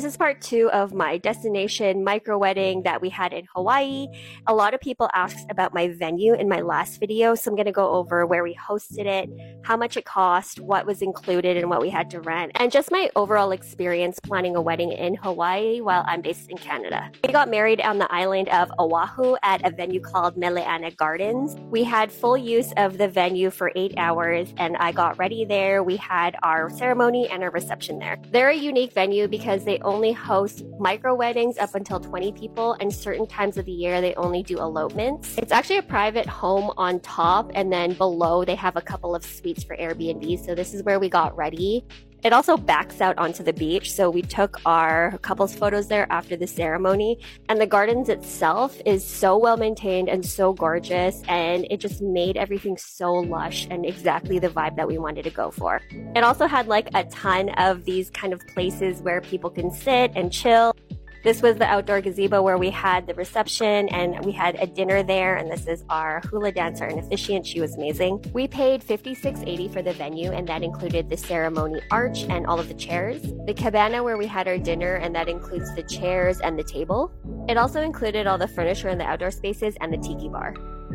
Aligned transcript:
This 0.00 0.14
is 0.14 0.16
part 0.16 0.40
two 0.40 0.70
of 0.70 0.94
my 0.94 1.18
destination 1.18 2.02
micro 2.02 2.38
wedding 2.38 2.84
that 2.84 3.02
we 3.02 3.10
had 3.10 3.34
in 3.34 3.46
Hawaii. 3.54 4.06
A 4.46 4.54
lot 4.54 4.72
of 4.72 4.80
people 4.80 5.10
asked 5.12 5.46
about 5.50 5.74
my 5.74 5.88
venue 5.88 6.32
in 6.32 6.48
my 6.48 6.62
last 6.62 6.98
video, 6.98 7.34
so 7.34 7.50
I'm 7.50 7.54
going 7.54 7.66
to 7.66 7.70
go 7.70 7.90
over 7.90 8.24
where 8.24 8.42
we 8.42 8.54
hosted 8.54 9.04
it, 9.04 9.28
how 9.62 9.76
much 9.76 9.98
it 9.98 10.06
cost, 10.06 10.58
what 10.58 10.86
was 10.86 11.02
included, 11.02 11.58
and 11.58 11.68
what 11.68 11.82
we 11.82 11.90
had 11.90 12.08
to 12.12 12.20
rent, 12.22 12.52
and 12.54 12.72
just 12.72 12.90
my 12.90 13.10
overall 13.14 13.50
experience 13.50 14.18
planning 14.18 14.56
a 14.56 14.62
wedding 14.62 14.90
in 14.90 15.16
Hawaii 15.16 15.82
while 15.82 16.02
I'm 16.06 16.22
based 16.22 16.48
in 16.48 16.56
Canada. 16.56 17.12
We 17.22 17.34
got 17.34 17.50
married 17.50 17.82
on 17.82 17.98
the 17.98 18.10
island 18.10 18.48
of 18.48 18.72
Oahu 18.78 19.36
at 19.42 19.66
a 19.66 19.70
venue 19.70 20.00
called 20.00 20.34
Meleana 20.34 20.96
Gardens. 20.96 21.56
We 21.70 21.84
had 21.84 22.10
full 22.10 22.38
use 22.38 22.72
of 22.78 22.96
the 22.96 23.06
venue 23.06 23.50
for 23.50 23.70
eight 23.76 23.92
hours, 23.98 24.54
and 24.56 24.78
I 24.78 24.92
got 24.92 25.18
ready 25.18 25.44
there. 25.44 25.82
We 25.82 25.98
had 25.98 26.36
our 26.42 26.70
ceremony 26.70 27.28
and 27.28 27.42
our 27.42 27.50
reception 27.50 27.98
there. 27.98 28.16
They're 28.30 28.48
a 28.48 28.56
unique 28.56 28.94
venue 28.94 29.28
because 29.28 29.66
they 29.66 29.78
only 29.90 30.12
host 30.12 30.64
micro 30.78 31.14
weddings 31.14 31.58
up 31.58 31.74
until 31.74 31.98
20 31.98 32.32
people, 32.32 32.76
and 32.80 32.92
certain 32.92 33.26
times 33.26 33.58
of 33.58 33.64
the 33.64 33.72
year 33.72 34.00
they 34.00 34.14
only 34.14 34.42
do 34.42 34.56
elopements. 34.58 35.36
It's 35.36 35.50
actually 35.50 35.78
a 35.78 35.82
private 35.82 36.26
home 36.26 36.70
on 36.76 37.00
top, 37.00 37.50
and 37.54 37.72
then 37.72 37.94
below 37.94 38.44
they 38.44 38.54
have 38.54 38.76
a 38.76 38.80
couple 38.80 39.14
of 39.16 39.24
suites 39.24 39.64
for 39.64 39.76
Airbnb. 39.76 40.44
So 40.46 40.54
this 40.54 40.74
is 40.74 40.84
where 40.84 41.00
we 41.00 41.08
got 41.08 41.36
ready. 41.36 41.84
It 42.22 42.34
also 42.34 42.56
backs 42.56 43.00
out 43.00 43.16
onto 43.16 43.42
the 43.42 43.52
beach, 43.52 43.92
so 43.92 44.10
we 44.10 44.22
took 44.22 44.60
our 44.66 45.16
couples 45.22 45.54
photos 45.54 45.88
there 45.88 46.06
after 46.10 46.36
the 46.36 46.46
ceremony. 46.46 47.18
And 47.48 47.60
the 47.60 47.66
gardens 47.66 48.08
itself 48.10 48.78
is 48.84 49.02
so 49.02 49.38
well 49.38 49.56
maintained 49.56 50.08
and 50.08 50.24
so 50.24 50.52
gorgeous, 50.52 51.22
and 51.28 51.66
it 51.70 51.80
just 51.80 52.02
made 52.02 52.36
everything 52.36 52.76
so 52.76 53.12
lush 53.12 53.66
and 53.70 53.86
exactly 53.86 54.38
the 54.38 54.48
vibe 54.48 54.76
that 54.76 54.86
we 54.86 54.98
wanted 54.98 55.22
to 55.24 55.30
go 55.30 55.50
for. 55.50 55.80
It 56.14 56.22
also 56.22 56.46
had 56.46 56.66
like 56.66 56.88
a 56.94 57.04
ton 57.04 57.48
of 57.50 57.84
these 57.84 58.10
kind 58.10 58.32
of 58.32 58.40
places 58.48 59.00
where 59.00 59.20
people 59.22 59.48
can 59.48 59.70
sit 59.70 60.12
and 60.14 60.30
chill. 60.30 60.76
This 61.22 61.42
was 61.42 61.56
the 61.56 61.66
outdoor 61.66 62.00
gazebo 62.00 62.40
where 62.40 62.56
we 62.56 62.70
had 62.70 63.06
the 63.06 63.12
reception 63.12 63.90
and 63.90 64.24
we 64.24 64.32
had 64.32 64.54
a 64.54 64.66
dinner 64.66 65.02
there. 65.02 65.36
And 65.36 65.50
this 65.50 65.66
is 65.66 65.84
our 65.90 66.20
hula 66.30 66.50
dancer 66.50 66.86
and 66.86 66.98
officiant. 66.98 67.46
She 67.46 67.60
was 67.60 67.76
amazing. 67.76 68.24
We 68.32 68.48
paid 68.48 68.82
$56.80 68.82 69.70
for 69.70 69.82
the 69.82 69.92
venue, 69.92 70.30
and 70.32 70.48
that 70.48 70.62
included 70.62 71.10
the 71.10 71.18
ceremony 71.18 71.82
arch 71.90 72.22
and 72.30 72.46
all 72.46 72.58
of 72.58 72.68
the 72.68 72.74
chairs. 72.74 73.20
The 73.44 73.52
cabana 73.52 74.02
where 74.02 74.16
we 74.16 74.26
had 74.26 74.48
our 74.48 74.56
dinner, 74.56 74.94
and 74.94 75.14
that 75.14 75.28
includes 75.28 75.74
the 75.74 75.82
chairs 75.82 76.40
and 76.40 76.58
the 76.58 76.64
table. 76.64 77.12
It 77.48 77.58
also 77.58 77.82
included 77.82 78.26
all 78.26 78.38
the 78.38 78.48
furniture 78.48 78.88
in 78.88 78.96
the 78.96 79.04
outdoor 79.04 79.30
spaces 79.30 79.76
and 79.82 79.92
the 79.92 79.98
tiki 79.98 80.30
bar. 80.30 80.54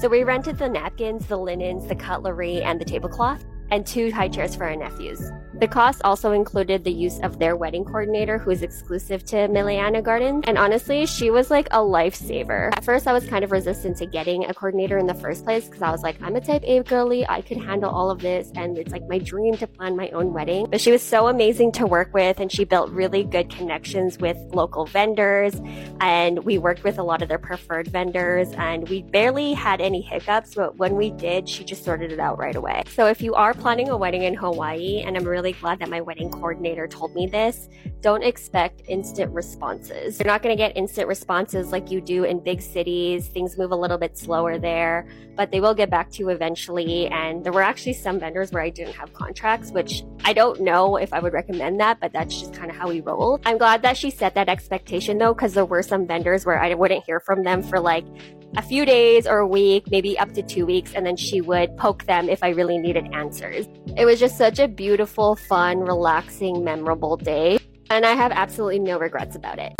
So 0.00 0.08
we 0.08 0.24
rented 0.24 0.58
the 0.58 0.68
napkins, 0.68 1.26
the 1.26 1.36
linens, 1.36 1.86
the 1.86 1.94
cutlery, 1.94 2.62
and 2.62 2.80
the 2.80 2.86
tablecloth 2.86 3.44
and 3.70 3.86
two 3.86 4.12
high 4.12 4.28
chairs 4.28 4.54
for 4.54 4.64
our 4.64 4.76
nephews. 4.76 5.30
The 5.58 5.66
cost 5.66 6.02
also 6.04 6.32
included 6.32 6.84
the 6.84 6.92
use 6.92 7.18
of 7.20 7.38
their 7.38 7.56
wedding 7.56 7.82
coordinator, 7.82 8.36
who 8.36 8.50
is 8.50 8.60
exclusive 8.60 9.24
to 9.26 9.36
Meleana 9.48 10.04
Gardens. 10.04 10.44
And 10.46 10.58
honestly, 10.58 11.06
she 11.06 11.30
was 11.30 11.50
like 11.50 11.66
a 11.68 11.78
lifesaver. 11.78 12.76
At 12.76 12.84
first, 12.84 13.06
I 13.06 13.14
was 13.14 13.26
kind 13.26 13.42
of 13.42 13.52
resistant 13.52 13.96
to 13.96 14.06
getting 14.06 14.44
a 14.44 14.52
coordinator 14.52 14.98
in 14.98 15.06
the 15.06 15.14
first 15.14 15.44
place 15.44 15.64
because 15.64 15.80
I 15.80 15.90
was 15.90 16.02
like, 16.02 16.20
I'm 16.20 16.36
a 16.36 16.42
type 16.42 16.62
A 16.64 16.82
girly. 16.82 17.26
I 17.26 17.40
could 17.40 17.56
handle 17.56 17.88
all 17.88 18.10
of 18.10 18.20
this. 18.20 18.52
And 18.54 18.76
it's 18.76 18.92
like 18.92 19.08
my 19.08 19.18
dream 19.18 19.56
to 19.56 19.66
plan 19.66 19.96
my 19.96 20.10
own 20.10 20.34
wedding. 20.34 20.66
But 20.70 20.82
she 20.82 20.92
was 20.92 21.00
so 21.00 21.28
amazing 21.28 21.72
to 21.72 21.86
work 21.86 22.12
with. 22.12 22.38
And 22.38 22.52
she 22.52 22.64
built 22.64 22.90
really 22.90 23.24
good 23.24 23.48
connections 23.48 24.18
with 24.18 24.36
local 24.52 24.84
vendors. 24.84 25.54
And 26.00 26.44
we 26.44 26.58
worked 26.58 26.84
with 26.84 26.98
a 26.98 27.02
lot 27.02 27.22
of 27.22 27.30
their 27.30 27.38
preferred 27.38 27.88
vendors. 27.88 28.52
And 28.58 28.86
we 28.90 29.04
barely 29.04 29.54
had 29.54 29.80
any 29.80 30.02
hiccups. 30.02 30.54
But 30.54 30.76
when 30.76 30.96
we 30.96 31.12
did, 31.12 31.48
she 31.48 31.64
just 31.64 31.82
sorted 31.82 32.12
it 32.12 32.20
out 32.20 32.36
right 32.36 32.56
away. 32.56 32.82
So 32.88 33.06
if 33.06 33.22
you 33.22 33.32
are 33.34 33.54
planning 33.58 33.88
a 33.88 33.96
wedding 33.96 34.22
in 34.22 34.34
Hawaii, 34.34 35.02
and 35.02 35.16
I'm 35.16 35.24
really 35.24 35.52
glad 35.52 35.78
that 35.80 35.88
my 35.88 36.00
wedding 36.00 36.30
coordinator 36.30 36.86
told 36.86 37.14
me 37.14 37.26
this, 37.26 37.68
don't 38.00 38.22
expect 38.22 38.82
instant 38.88 39.32
responses. 39.32 40.18
You're 40.18 40.26
not 40.26 40.42
going 40.42 40.56
to 40.56 40.56
get 40.56 40.76
instant 40.76 41.08
responses 41.08 41.72
like 41.72 41.90
you 41.90 42.00
do 42.00 42.24
in 42.24 42.40
big 42.40 42.60
cities. 42.60 43.28
Things 43.28 43.58
move 43.58 43.72
a 43.72 43.76
little 43.76 43.98
bit 43.98 44.16
slower 44.16 44.58
there, 44.58 45.08
but 45.34 45.50
they 45.50 45.60
will 45.60 45.74
get 45.74 45.90
back 45.90 46.10
to 46.12 46.18
you 46.20 46.28
eventually. 46.28 47.08
And 47.08 47.42
there 47.42 47.52
were 47.52 47.62
actually 47.62 47.94
some 47.94 48.20
vendors 48.20 48.52
where 48.52 48.62
I 48.62 48.70
didn't 48.70 48.94
have 48.94 49.12
contracts, 49.12 49.70
which 49.70 50.04
I 50.24 50.32
don't 50.32 50.60
know 50.60 50.96
if 50.96 51.12
I 51.12 51.18
would 51.18 51.32
recommend 51.32 51.80
that, 51.80 51.98
but 52.00 52.12
that's 52.12 52.38
just 52.38 52.54
kind 52.54 52.70
of 52.70 52.76
how 52.76 52.88
we 52.88 53.00
roll. 53.00 53.40
I'm 53.44 53.58
glad 53.58 53.82
that 53.82 53.96
she 53.96 54.10
set 54.10 54.34
that 54.34 54.48
expectation 54.48 55.18
though, 55.18 55.34
because 55.34 55.54
there 55.54 55.64
were 55.64 55.82
some 55.82 56.06
vendors 56.06 56.46
where 56.46 56.60
I 56.60 56.74
wouldn't 56.74 57.04
hear 57.04 57.18
from 57.18 57.42
them 57.42 57.62
for 57.62 57.80
like 57.80 58.04
a 58.56 58.62
few 58.62 58.86
days 58.86 59.26
or 59.26 59.38
a 59.38 59.46
week, 59.46 59.90
maybe 59.90 60.18
up 60.18 60.32
to 60.32 60.42
two 60.42 60.64
weeks, 60.64 60.94
and 60.94 61.04
then 61.04 61.16
she 61.16 61.40
would 61.40 61.76
poke 61.76 62.04
them 62.04 62.28
if 62.28 62.42
I 62.42 62.50
really 62.50 62.78
needed 62.78 63.06
answers. 63.12 63.68
It 63.96 64.04
was 64.06 64.18
just 64.18 64.38
such 64.38 64.58
a 64.58 64.66
beautiful, 64.66 65.36
fun, 65.36 65.80
relaxing, 65.80 66.64
memorable 66.64 67.16
day, 67.16 67.58
and 67.90 68.06
I 68.06 68.14
have 68.14 68.32
absolutely 68.32 68.78
no 68.78 68.98
regrets 68.98 69.36
about 69.36 69.58
it. 69.58 69.74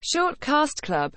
Short 0.00 0.40
Cast 0.40 0.82
Club 0.82 1.12